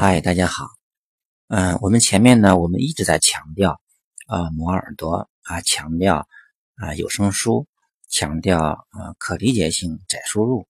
[0.00, 0.68] 嗨，大家好。
[1.48, 3.80] 嗯，我们前面呢，我们一直在强调
[4.28, 6.28] 啊，磨耳朵啊，强调
[6.76, 7.66] 啊，有声书，
[8.08, 10.68] 强调啊，可理解性窄输入。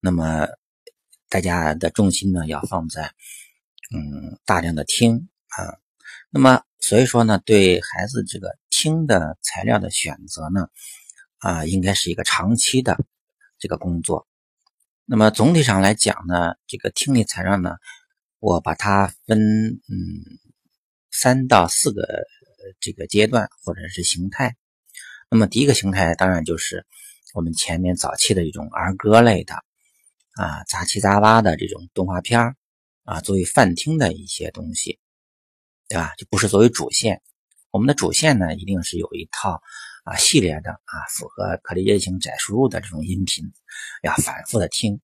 [0.00, 0.48] 那么
[1.28, 3.12] 大家的重心呢，要放在
[3.94, 5.76] 嗯，大量的听啊。
[6.30, 10.70] 那么所以说呢，对孩子这个听的材料的选择呢，
[11.36, 12.98] 啊，应该是一个长期的
[13.58, 14.26] 这个工作。
[15.04, 17.76] 那么总体上来讲呢，这个听力材料呢。
[18.40, 20.38] 我把它分嗯
[21.10, 22.24] 三到四个
[22.80, 24.56] 这个阶段或者是形态。
[25.28, 26.86] 那么第一个形态当然就是
[27.34, 29.54] 我们前面早期的一种儿歌类的
[30.34, 32.54] 啊杂七杂八的这种动画片
[33.04, 35.00] 啊作为泛听的一些东西，
[35.88, 36.14] 对吧？
[36.16, 37.20] 就不是作为主线。
[37.70, 39.60] 我们的主线呢一定是有一套
[40.04, 43.44] 啊系列的啊符合可理解性窄输入的这种音频，
[44.02, 45.00] 要反复的听。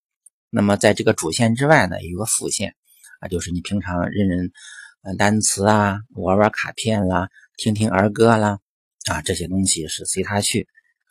[0.51, 2.77] 那么在这个主线之外呢，有个副线。
[3.29, 4.51] 就是你平常认认
[5.19, 8.59] 单词啊，玩玩卡片啦，听听儿歌啦，
[9.11, 10.67] 啊这些东西是随他去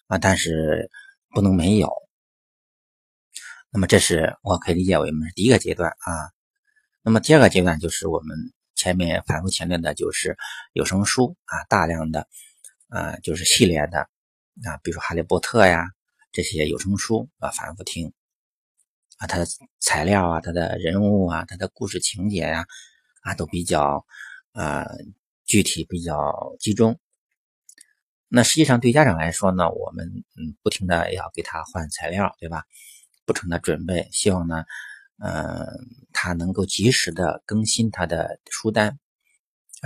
[0.08, 0.90] 啊，但是
[1.30, 1.92] 不能没有。
[3.72, 6.32] 那么这是我可以理解为我们是第一个阶段啊。
[7.02, 8.38] 那么第二个阶段就是我们
[8.76, 10.38] 前面反复强调的，就是
[10.74, 12.28] 有声书啊，大量的
[12.90, 14.00] 啊就是系列的
[14.64, 15.86] 啊，比如说《哈利波特》呀
[16.32, 18.14] 这些有声书啊，反复听。
[19.18, 19.46] 啊，它的
[19.80, 22.66] 材料啊，它的人物啊，它的故事情节呀，
[23.22, 24.06] 啊，都比较
[24.52, 24.86] 啊
[25.46, 27.00] 具体，比较集中。
[28.28, 32.64] 那实际上对家长来说呢，我们嗯不停的要给他换材料，对吧？
[33.26, 34.66] 不停的准备，希望呢，
[35.24, 35.68] 嗯，
[36.12, 39.00] 他能够及时的更新他的书单。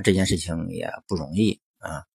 [0.03, 2.05] 这件事情也不容易啊。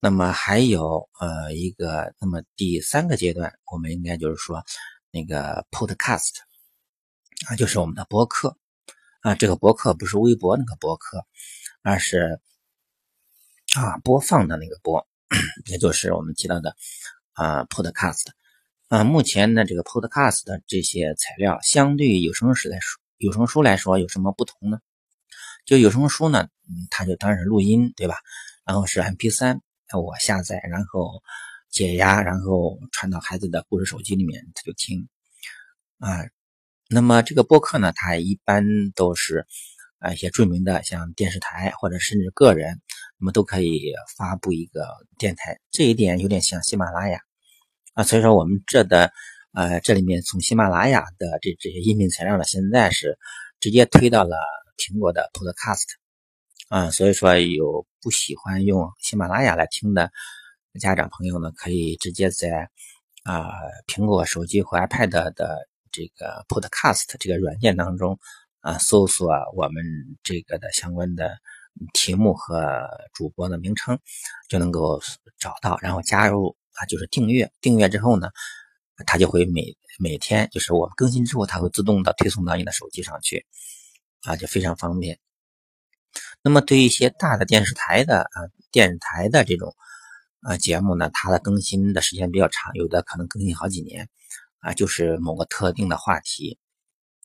[0.00, 4.64] 那么还有呃一个，那么第三个阶段，我们应该就是说。
[5.10, 6.32] 那个 podcast
[7.48, 8.56] 啊，就是我们的博客
[9.22, 9.34] 啊。
[9.34, 11.24] 这个博客不是微博那个博客，
[11.82, 12.40] 而是
[13.76, 15.06] 啊播放的那个播，
[15.70, 16.76] 也就是我们提到的
[17.32, 18.26] 啊 podcast
[18.88, 19.04] 啊。
[19.04, 24.80] 目前呢，这个 podcast 的这些材料，相对于有声书来说，有声书来说有什么不同呢？
[25.64, 28.16] 就有声书呢，嗯，它就当然是录音，对吧？
[28.64, 29.60] 然后是 MP3，
[30.00, 31.22] 我下载，然后。
[31.70, 35.08] 解压，然后传到孩子的故事手机里面，他就听
[35.98, 36.24] 啊。
[36.90, 38.64] 那么这个播客呢，它一般
[38.94, 39.46] 都是
[39.98, 42.80] 啊一些著名的，像电视台或者甚至个人，
[43.18, 45.60] 那么都可以发布一个电台。
[45.70, 47.20] 这一点有点像喜马拉雅
[47.92, 48.02] 啊。
[48.02, 49.12] 所以说我们这的
[49.52, 53.18] 呃这里面从喜马拉雅的这这些音频材料呢，现在是
[53.60, 54.38] 直接推到了
[54.78, 55.84] 苹果的 Podcast
[56.68, 56.90] 啊。
[56.90, 60.10] 所以说有不喜欢用喜马拉雅来听的。
[60.78, 62.70] 家长朋友呢，可以直接在
[63.24, 63.50] 啊
[63.86, 68.18] 苹果手机或 iPad 的这个 Podcast 这个软件当中
[68.60, 69.82] 啊搜索我们
[70.22, 71.36] 这个的相关的
[71.92, 73.98] 题目和主播的名称，
[74.48, 75.00] 就能够
[75.38, 77.50] 找到，然后加入啊就是订阅。
[77.60, 78.30] 订阅之后呢，
[79.06, 83.44] 它就会每每天就是我们更新之后，它会自动的推送到你的手机上去
[84.22, 85.18] 啊，就非常方便。
[86.42, 89.74] 那么对于一些大的电视台的啊电视台的这种。
[90.40, 94.08] 啊，节目呢，它的更新的时间比较长，有的可能更新好几年，
[94.60, 96.58] 啊，就是某个特定的话题。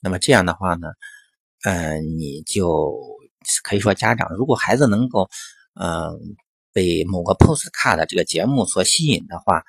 [0.02, 0.88] 那么这样的话呢，
[1.64, 3.00] 嗯，你就
[3.64, 5.30] 可以说家长，如果孩子能够，
[5.80, 6.12] 嗯，
[6.72, 9.64] 被某个 postcard 的这个节目所吸引的话，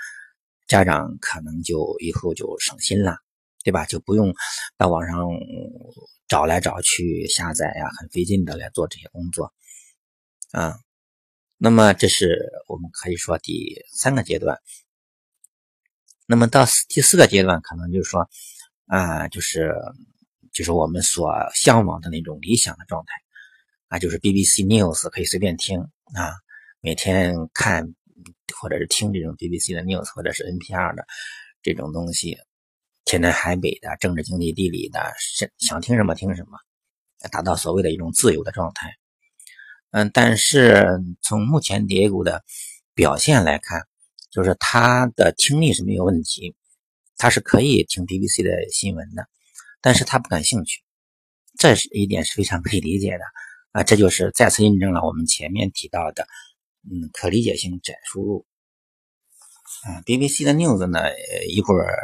[0.66, 3.18] 家长可能就以后就省心了，
[3.62, 3.84] 对吧？
[3.84, 4.32] 就不用
[4.78, 5.18] 到网上
[6.28, 9.52] 找来找去下载呀，很费劲的来做这些工作，
[10.50, 10.78] 啊。
[11.56, 14.58] 那么这是我们可以说第三个阶段。
[16.26, 18.28] 那么到第四个阶段，可能就是说，
[18.86, 19.74] 啊，就是
[20.52, 23.12] 就是我们所向往的那种理想的状态，
[23.88, 25.80] 啊，就是 BBC News 可以随便听
[26.14, 26.32] 啊，
[26.80, 27.86] 每天看
[28.58, 31.04] 或者是听这种 BBC 的 News 或者是 NPR 的
[31.62, 32.36] 这种东西，
[33.04, 36.58] 天南海北的政治、经济、地理的，想想听什么听什么，
[37.30, 38.90] 达到所谓的一种自由的状态。
[39.96, 42.42] 嗯，但是从目前 Diego 的
[42.94, 43.86] 表现来看，
[44.28, 46.56] 就是他的听力是没有问题，
[47.16, 49.28] 他是可以听 BBC 的新闻的，
[49.80, 50.82] 但是他不感兴趣，
[51.56, 53.24] 这是一点是非常可以理解的
[53.70, 56.26] 啊，这就是再次印证了我们前面提到的，
[56.90, 58.44] 嗯，可理解性窄输入。
[59.84, 61.02] 啊，BBC 的 news 呢，
[61.48, 61.94] 一会儿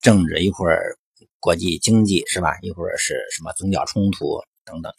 [0.00, 0.96] 政治，一会儿
[1.40, 2.56] 国际经济，是吧？
[2.62, 4.90] 一会儿是什么宗教冲突等等。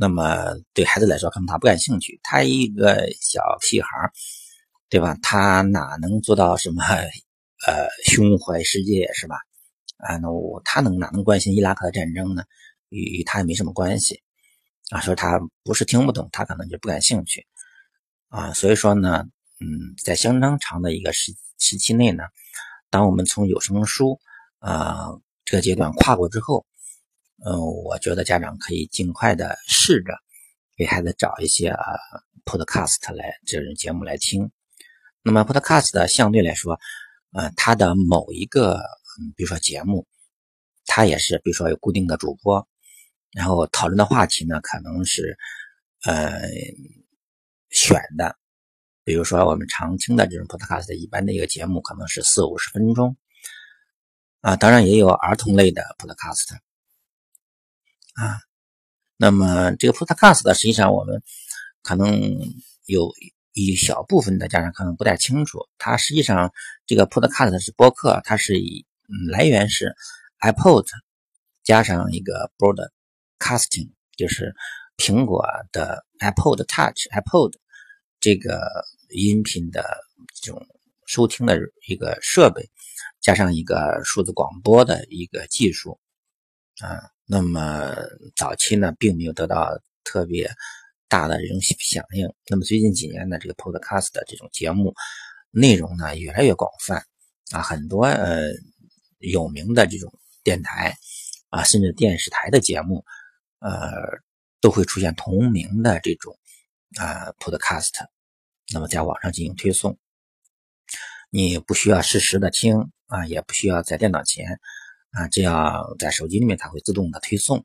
[0.00, 2.20] 那么对孩子来说，可能他不感兴趣。
[2.22, 3.88] 他一个小屁孩
[4.88, 5.16] 对吧？
[5.22, 6.84] 他哪能做到什么？
[7.66, 9.34] 呃，胸怀世界是吧？
[9.96, 12.44] 啊，那我他能哪能关心伊拉克的战争呢？
[12.90, 14.22] 与与他也没什么关系
[14.90, 15.00] 啊。
[15.00, 17.44] 说他不是听不懂，他可能就不感兴趣
[18.28, 18.52] 啊。
[18.52, 19.24] 所以说呢，
[19.58, 19.66] 嗯，
[20.04, 22.22] 在相当长的一个时时期内呢，
[22.88, 24.20] 当我们从有声书
[24.60, 25.08] 啊
[25.44, 26.64] 这个阶段跨过之后，
[27.44, 30.12] 嗯，我觉得家长可以尽快的试着
[30.76, 31.84] 给孩子找一些啊
[32.44, 34.50] podcast 来这种节目来听。
[35.22, 36.78] 那么 podcast 相对来说，
[37.32, 40.06] 呃，它的某一个，嗯，比如说节目，
[40.86, 42.66] 它也是，比如说有固定的主播，
[43.32, 45.36] 然后讨论的话题呢，可能是，
[46.04, 46.40] 呃，
[47.70, 48.36] 选的，
[49.04, 53.16] 比如说我们常听的这种 podcast，一般的一个节目可能是四五十分钟，
[54.40, 56.56] 啊，当然也有儿童类的 podcast，
[58.18, 58.40] 啊，
[59.16, 61.22] 那么这个 podcast 实际上我们
[61.82, 62.38] 可能
[62.86, 63.12] 有。
[63.54, 66.52] 一小部分的家长可能不太清楚，它实际上
[66.86, 68.86] 这个 Podcast 是播客，它是以
[69.32, 69.96] 来源是
[70.38, 70.86] iPod
[71.64, 74.54] 加上一个 Broadcasting，就是
[74.96, 77.54] 苹果的 iPod Touch iPod
[78.20, 79.84] 这个音频的
[80.40, 80.64] 这种
[81.06, 82.70] 收听的一个设备，
[83.20, 85.98] 加上一个数字广播的一个技术
[86.80, 87.10] 啊。
[87.28, 87.94] 那么
[88.34, 89.70] 早期呢，并没有得到
[90.02, 90.50] 特别。
[91.10, 94.92] 大的这种响应，那么最近几年呢，这个 Podcast 的这种节目
[95.50, 97.02] 内容呢越来越广泛
[97.50, 98.50] 啊，很多呃
[99.16, 100.12] 有名的这种
[100.44, 100.94] 电台
[101.48, 103.02] 啊，甚至电视台的节目，
[103.60, 103.90] 呃
[104.60, 106.38] 都会出现同名的这种
[106.98, 108.04] 啊 Podcast，
[108.70, 109.98] 那么在网上进行推送，
[111.30, 114.60] 你不需要实时的听啊，也不需要在电脑前
[115.10, 117.64] 啊，这样在手机里面，它会自动的推送。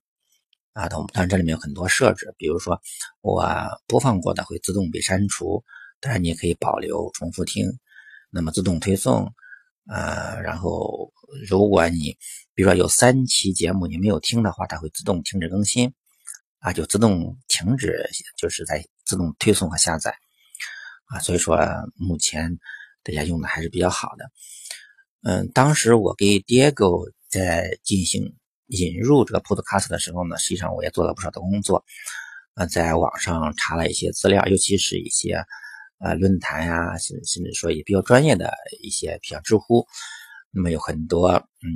[0.73, 2.81] 啊，当然这里面有很多设置，比如说
[3.21, 3.47] 我
[3.85, 5.63] 播放过的会自动被删除，
[5.99, 7.77] 当然你也可以保留重复听，
[8.31, 9.31] 那么自动推送，
[9.87, 11.13] 呃，然后
[11.47, 12.17] 如果你
[12.55, 15.93] 比如说有三期节目你没有听的话，它会自动停止更新，
[16.57, 20.17] 啊，就自动停止，就是在自动推送和下载，
[21.05, 21.55] 啊，所以说
[21.95, 22.57] 目前
[23.03, 24.31] 大家用的还是比较好的，
[25.21, 28.35] 嗯，当时我给 Diego 在进行。
[28.67, 31.83] 引入这个 Podcast 的时候呢，实际上我也做了不少的工作，
[32.55, 35.43] 呃，在网上查了一些资料，尤其是一些
[35.99, 38.51] 呃论坛呀，甚甚至说也比较专业的
[38.81, 39.85] 一些，比较知乎，
[40.49, 41.69] 那么有很多嗯，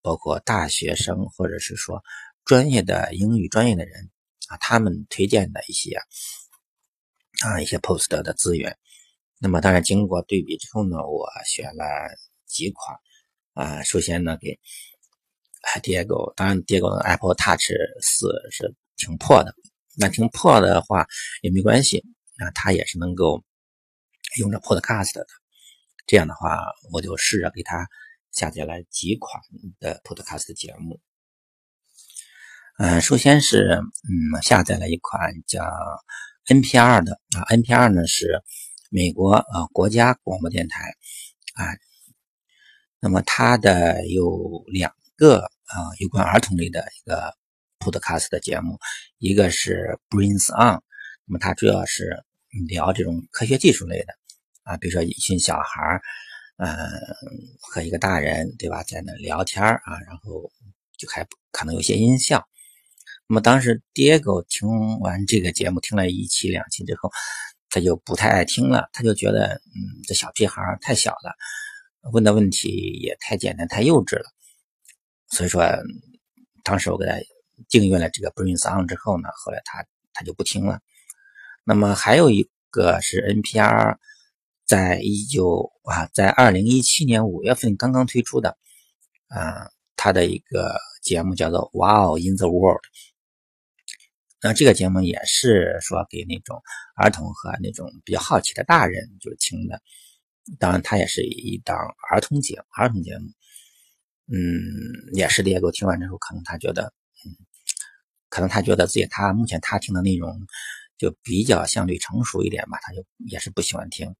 [0.00, 2.02] 包括大学生或者是说
[2.44, 4.10] 专业的英语专业的人
[4.48, 5.94] 啊，他们推荐的一些
[7.44, 8.76] 啊一些 Post 的资源，
[9.38, 11.84] 那么当然经过对比之后呢，我选了
[12.46, 12.96] 几款
[13.54, 14.58] 啊，首先呢给。
[15.82, 17.72] Diego，当然，Diego 的 Apple Touch
[18.02, 19.54] 四是挺破的，
[19.96, 21.06] 那挺破的话
[21.40, 22.04] 也没关系，
[22.36, 23.42] 那它也是能够
[24.38, 25.26] 用着 Podcast 的。
[26.06, 26.60] 这样的话，
[26.92, 27.88] 我就试着给它
[28.30, 29.42] 下载了几款
[29.80, 31.00] 的 Podcast 节目。
[32.76, 35.64] 嗯，首先是嗯下载了一款叫
[36.46, 38.42] NPR 的啊，NPR 呢是
[38.90, 40.94] 美国呃国家广播电台
[41.54, 41.72] 啊，
[43.04, 45.44] 那么它的有两个。
[45.66, 47.34] 啊，有关儿童类的一个
[47.80, 48.78] podcast 的节目，
[49.18, 50.78] 一个是 Brings On，
[51.24, 52.22] 那么它主要是
[52.68, 54.12] 聊这种科学技术类的
[54.62, 56.02] 啊，比如说一群小孩儿，
[56.58, 56.68] 嗯，
[57.62, 60.52] 和一个大人，对吧，在那聊天啊，然后
[60.98, 62.46] 就还可能有些音效。
[63.26, 64.68] 那么当时 Diego 听
[65.00, 67.10] 完这个节目，听了一期两期之后，
[67.70, 71.34] 他就不太爱听了，他就觉得，嗯，这小屁孩太小了，
[72.12, 74.24] 问的问题也太简单，太幼稚了。
[75.28, 75.64] 所以说，
[76.62, 77.14] 当时我给他
[77.68, 80.80] 订阅了这个 Brains On 之后呢，后来他他就不听了。
[81.64, 83.96] 那么还有一个是 NPR，
[84.66, 88.56] 在一九啊，在二零一七年五月份刚刚推出的，
[89.28, 92.84] 啊，他的一个节目叫做 Wow in the World。
[94.42, 96.60] 那这个节目也是说给那种
[96.96, 99.80] 儿童和那种比较好奇的大人就是听的，
[100.58, 101.76] 当然它也是一档
[102.10, 103.26] 儿童节，儿童节目。
[104.26, 104.38] 嗯，
[105.12, 105.52] 也是的。
[105.60, 106.92] 给我听完之后，可能他觉得，
[107.24, 107.36] 嗯，
[108.28, 110.34] 可能他觉得自己他目前他听的内容
[110.96, 114.14] 就比较相对成熟一点吧，他就也是不喜欢听。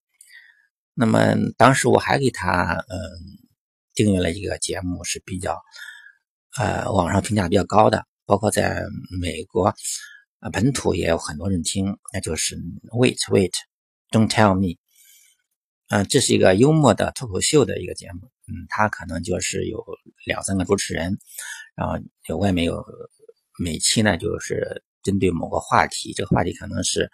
[0.92, 2.98] 那么当时我还给他嗯
[3.94, 5.58] 订阅了一个节目，是比较
[6.58, 8.82] 呃网上评价比较高的，包括在
[9.20, 9.74] 美国
[10.40, 12.56] 啊本土也有很多人听，那就是
[12.92, 14.78] Wait Wait，Don't Tell Me。
[15.94, 18.28] 嗯，这是一个幽默的脱口秀的一个节目。
[18.48, 19.80] 嗯，他可能就是有
[20.26, 21.16] 两三个主持人，
[21.76, 22.84] 然后就外面有
[23.60, 27.08] 每期呢，就是针对某个话题，这个话题可能是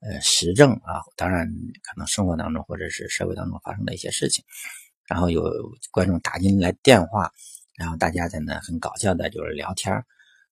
[0.00, 1.46] 呃时政啊，当然
[1.84, 4.44] 可能生活当中或者是社会当中发生的一些事情，
[5.06, 5.44] 然后有
[5.92, 7.30] 观众打进来电话，
[7.78, 9.94] 然后大家在那很搞笑的就是聊天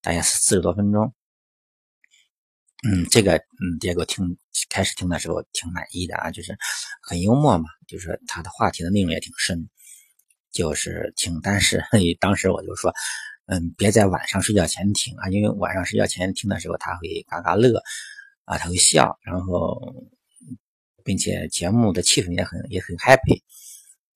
[0.01, 1.13] 大概四十多分钟。
[2.87, 4.37] 嗯，这个嗯，结果听
[4.69, 6.55] 开始听的时候挺满意的啊，就是
[7.03, 9.71] 很幽默嘛，就是他的话题的内容也挺深，
[10.53, 11.41] 就是听。
[11.43, 11.83] 但是
[12.21, 12.93] 当时我就说，
[13.47, 17.81] 嗯，别在晚上睡觉前听啊，因为晚上睡觉前听的时候他会嘎嘎乐
[18.45, 19.81] 啊，他会笑，然后
[21.05, 23.41] 并且节目的气氛也很也很 happy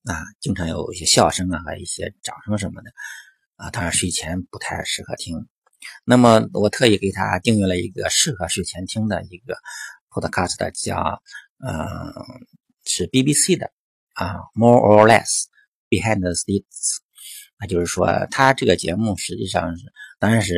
[0.03, 2.91] 啊，经常有一些笑声啊和一些掌声什么的
[3.55, 5.47] 啊，当然睡前不太适合听。
[6.05, 9.55] 那么我特意给他订阅了一个适合睡前听的一个
[10.09, 11.21] podcast，叫
[11.59, 12.13] 嗯
[12.85, 13.71] 是 BBC 的
[14.15, 15.45] 啊，More or Less
[15.89, 16.97] Behind the Scenes，
[17.59, 19.85] 那就是说他这个节目实际上是
[20.19, 20.55] 当然是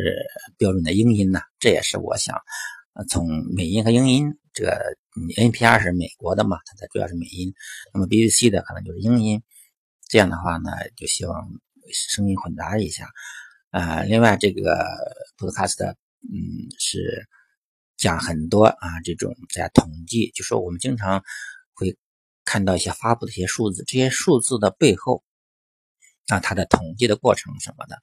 [0.58, 2.40] 标准的英音呐，这也是我想
[3.10, 4.80] 从美音和英音这个
[5.38, 7.54] NPR 是美国的嘛，它的主要是美音，
[7.94, 9.42] 那么 BBC 的可能就是英音，
[10.08, 11.50] 这样的话呢，就希望
[11.92, 13.10] 声音混杂一下。
[13.72, 14.62] 啊，另外这个
[15.38, 15.96] podcast，
[16.30, 17.28] 嗯，是
[17.98, 21.24] 讲很多啊，这种在统计，就说我们经常
[21.74, 21.98] 会
[22.44, 25.24] 看到一些发布的一些数字，这些数字的背后
[26.28, 27.96] 啊，它的统计的过程什么的，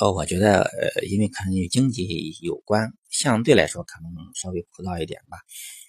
[0.00, 5.38] 呃，我觉得呃，因为可能与经济有关，相对来说可能稍微枯燥一点吧。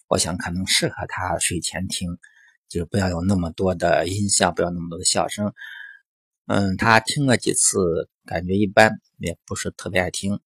[0.08, 2.18] 我想可能适合他睡前听，
[2.70, 5.54] 就是不要有那么多的音效，不要那么多的笑声。
[6.52, 10.40] 嗯，他听了几次，感觉一般，也不是特别爱听。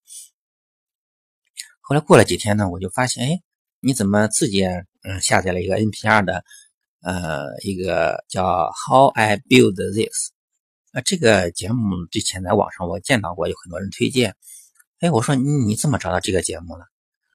[1.80, 3.42] 后来过了几天呢，我就发现，哎，
[3.80, 6.44] 你怎么自己嗯下载了一个 NPR 的
[7.04, 8.44] 呃一个叫
[8.86, 10.10] 《How I Build This》
[10.92, 11.00] 啊？
[11.06, 14.36] 这个节目之前在网上我见到过，有很多人推荐。
[15.00, 16.86] 哎，我说你你怎么找到这个节目了？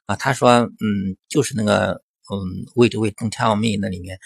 [0.05, 2.37] 啊，他说，嗯，就是那个嗯
[2.75, 4.19] 《Wait Wait Don't Tell Me》那里面。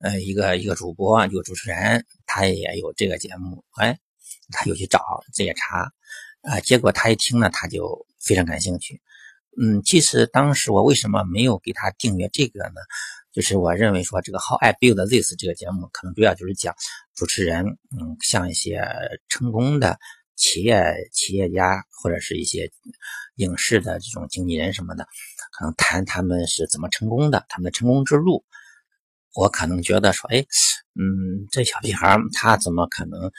[0.00, 3.96] 呃，一个一个主播，一个主持人，他也有这个节目，哎，
[4.50, 5.00] 他又去找，
[5.32, 5.92] 这也查，
[6.42, 9.00] 啊，结果他一听呢，他就非常感兴趣。
[9.56, 12.80] 嗯，其实当时我为什么没有给他订阅这个呢？
[13.32, 16.74] 就是我认为说，这个 How I Build This 这个节目，可能主要就是讲
[17.14, 17.64] 主持人，
[17.96, 18.82] 嗯，像一些
[19.28, 19.96] 成功的
[20.34, 22.68] 企业企业家或者是一些
[23.36, 25.06] 影视的这种经纪人什么的，
[25.52, 28.44] 可能谈他们是怎么成功的，他们的成功之路。
[29.34, 30.38] 我可能觉得说，哎，
[30.94, 33.30] 嗯，这小屁孩他怎么可能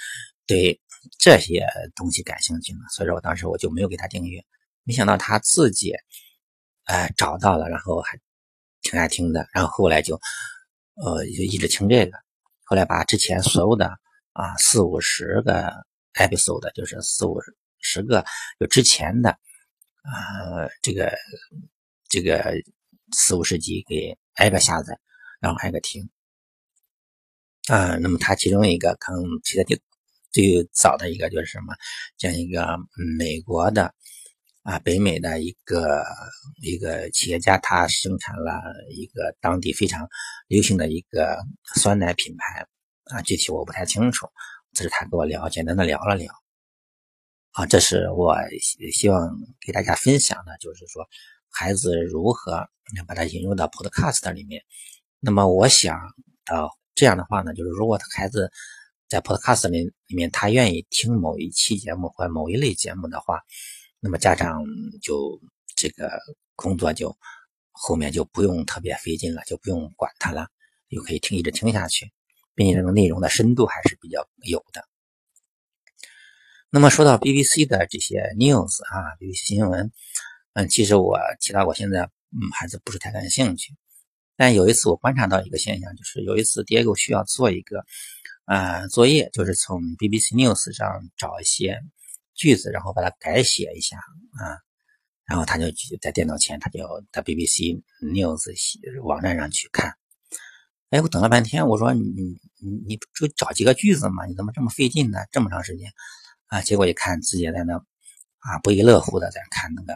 [0.46, 0.80] 对
[1.20, 2.80] 这些东西感兴趣呢？
[2.92, 4.44] 所以说我当时我就没有给他订阅。
[4.84, 5.94] 没想到他自己，
[6.84, 8.20] 哎，找到了，然后还
[8.82, 9.48] 挺爱听的。
[9.54, 10.16] 然后后来就，
[10.96, 12.12] 呃，就一直听这个。
[12.66, 13.88] 后来把之前所有的
[14.34, 15.72] 啊四五十个
[16.16, 17.40] episode，就是四五
[17.80, 18.24] 十个
[18.60, 19.30] 就之前的
[20.02, 21.12] 啊这个
[22.10, 22.54] 这个
[23.12, 25.00] 四五十集给挨个下载。
[25.46, 26.10] 然后挨个听，
[27.68, 29.80] 啊，那么它其中一个可能其他最
[30.32, 31.76] 最早的一个就是什么，
[32.18, 32.66] 像一个
[33.20, 33.94] 美国的
[34.64, 36.04] 啊，北美的一个
[36.64, 38.60] 一个企业家，他生产了
[38.90, 40.10] 一个当地非常
[40.48, 41.38] 流行的一个
[41.76, 42.66] 酸奶品牌
[43.16, 44.28] 啊，具体我不太清楚，
[44.74, 46.34] 这是他跟我聊，简单的聊了聊，
[47.52, 48.36] 啊，这是我
[48.92, 49.30] 希望
[49.64, 51.08] 给大家分享的，就是说
[51.52, 52.68] 孩子如何
[53.08, 54.64] 把它引入到 Podcast 里面。
[55.26, 56.00] 那么我想
[56.46, 58.52] 到这样的话呢，就是如果他孩子
[59.08, 63.42] 在 Podcast 里里面他愿意听某一期节目或某一类节目的话，
[64.00, 64.64] 那么家长
[65.02, 65.42] 就
[65.76, 66.12] 这个
[66.56, 67.18] 工作就
[67.72, 70.48] 后面就不用特别费劲了，就不用管他了，
[70.92, 72.12] 就可以听一直听下去，
[72.54, 74.88] 并且这个内容的深度还是比较有的。
[76.70, 79.92] 那么说到 BBC 的这些 news 啊，BBC 新闻，
[80.54, 83.74] 嗯，其实我提到我现在嗯孩子不是太感兴趣。
[84.38, 87.86] 但有一次我观察到一个现象，就是有一次 Diego 需要做一个
[88.46, 91.80] 呃作业，就是从 BBC News 上找一些
[92.34, 94.60] 句子，然后把它改写一下啊，
[95.26, 95.66] 然后他就
[96.02, 96.80] 在电脑前，他就
[97.14, 99.94] 在 BBC News 网站上去看。
[100.90, 102.38] 哎，我等了半天，我说你你
[102.88, 105.20] 你就找几个句子嘛，你怎么这么费劲呢？
[105.32, 105.90] 这么长时间
[106.48, 106.62] 啊？
[106.62, 107.76] 结果一看，自己在那
[108.40, 109.94] 啊不亦乐乎的在看那个，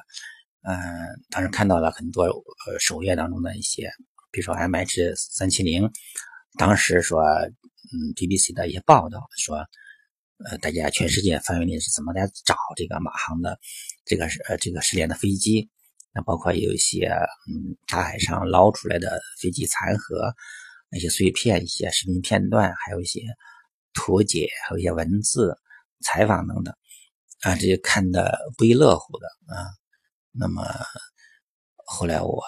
[0.62, 0.78] 嗯，
[1.30, 3.92] 当时看到了很多呃首页当中的一些。
[4.32, 5.90] 比如说 M H 三七零，
[6.58, 9.58] 当时说，嗯，BBC 的一些报道说，
[10.46, 13.60] 呃，大家全世界范围内是怎么在找这个马航的
[14.06, 15.70] 这个是呃这个失联的飞机？
[16.14, 17.08] 那包括有一些
[17.48, 20.34] 嗯大海上捞出来的飞机残骸、
[20.92, 23.22] 那些碎片、一些视频片段，还有一些
[23.94, 25.58] 图解，还有一些文字
[26.04, 26.74] 采访等等
[27.42, 29.66] 啊，这些看的不亦乐乎的啊。
[30.32, 30.64] 那么。
[31.92, 32.44] 后来我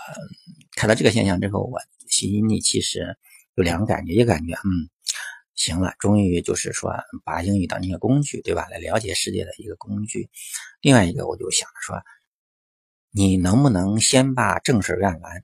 [0.76, 3.18] 看到这个现象之后，我心里其实
[3.56, 4.88] 有两个感觉，一个感觉，嗯，
[5.56, 6.94] 行了，终于就是说
[7.26, 8.68] 把英语当成一个工具，对吧？
[8.70, 10.30] 来了解世界的一个工具。
[10.80, 12.00] 另外一个，我就想说，
[13.10, 15.44] 你能不能先把正事干完？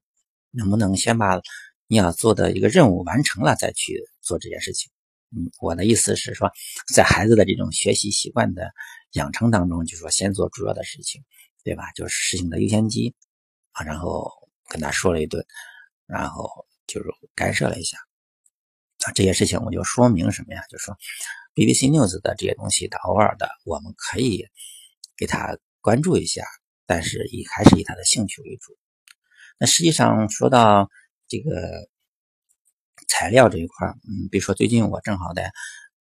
[0.51, 1.41] 能不能先把
[1.87, 4.91] 你要做的一个任务完成了，再去做这件事情？
[5.31, 6.51] 嗯，我的意思是说，
[6.93, 8.71] 在孩子的这种学习习惯的
[9.13, 11.23] 养成当中，就说先做主要的事情，
[11.63, 11.91] 对吧？
[11.95, 13.15] 就是事情的优先级
[13.85, 14.31] 然后
[14.69, 15.45] 跟他说了一顿，
[16.05, 17.97] 然后就是干涉了一下
[19.05, 20.61] 啊，这些事情我就说明什么呀？
[20.69, 20.95] 就说
[21.53, 24.45] ，BBC News 的这些东西，它偶尔的我们可以
[25.15, 26.43] 给他关注一下，
[26.85, 28.77] 但是以还是以他的兴趣为主。
[29.59, 30.89] 那实际上说到
[31.27, 31.89] 这个。
[33.09, 35.49] 材料这一块嗯，比如说最近我正好在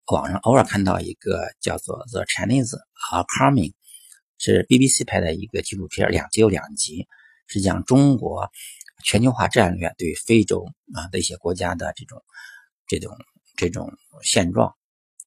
[0.06, 2.74] 网上偶尔看到一个叫做《The Chinese
[3.12, 3.70] Are Coming》，
[4.38, 7.06] 是 BBC 拍的一个纪录片，两集有两集，
[7.50, 8.48] 是讲中国
[9.04, 10.64] 全球化战略对非洲
[10.94, 12.22] 啊的一些国家的这种
[12.86, 13.16] 这种
[13.56, 13.92] 这种
[14.22, 14.74] 现状。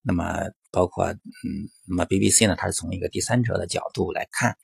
[0.02, 1.18] 那么包括嗯，
[1.88, 4.58] 那么 BBC 呢，它是从一个第三者的角度来看，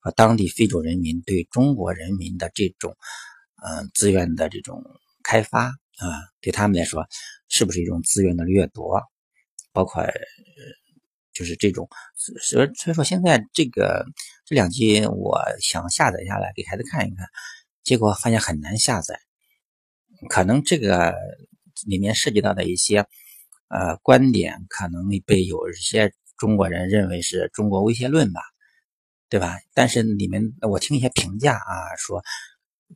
[0.00, 2.96] 和当地非洲人民对中国人民的这种
[3.64, 4.84] 嗯资源的这种
[5.24, 5.72] 开发。
[5.98, 6.06] 啊，
[6.40, 7.04] 对他们来说，
[7.48, 9.02] 是不是一种资源的掠夺？
[9.72, 10.12] 包括呃，
[11.38, 14.04] 就是这种，所所以说现在这个
[14.44, 17.24] 这两集，我想下载下来给孩子看一看，
[17.84, 19.20] 结果发现很难下载。
[20.28, 21.14] 可能这个
[21.86, 23.06] 里面涉及到的一些
[23.68, 28.40] 呃观点，可能被有一些中国人认为是中国威胁论吧，
[29.28, 29.54] 对吧？
[29.74, 32.20] 但是里面我听一些评价啊说。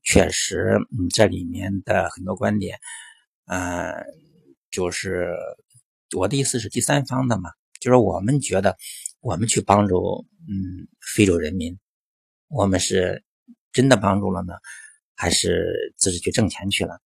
[0.03, 2.79] 确实，嗯，这里面的很多观点，
[3.45, 3.93] 嗯，
[4.71, 5.37] 就是
[6.17, 7.51] 我的意思是第三方的嘛，
[7.83, 8.77] 就是我们觉得
[9.21, 10.87] 我们去帮助，嗯，
[11.17, 11.77] 非洲人民，
[12.47, 13.25] 我们是
[13.73, 14.55] 真的帮助了呢，
[15.17, 17.01] 还是只是去挣钱去了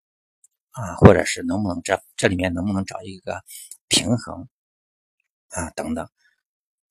[0.73, 0.95] 啊？
[0.97, 3.42] 或者是能不能这这里面能不能找一个
[3.88, 4.47] 平衡
[5.49, 5.71] 啊？
[5.71, 6.04] 等等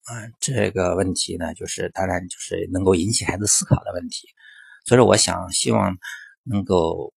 [0.06, 4.27] 啊，这个问题呢，就是当然就是能够引起孩子思考的问题。
[4.86, 5.96] 所以说，我想希望
[6.42, 7.13] 能够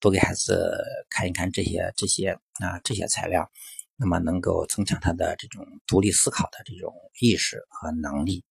[0.00, 0.76] 多给孩子
[1.08, 3.50] 看一看这些这些啊这些材料，
[3.96, 8.44] 那么能够增强他的这种独立思考的这种意识和能力。